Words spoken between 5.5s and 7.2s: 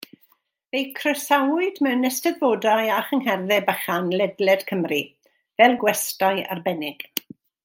fel gwestai arbennig.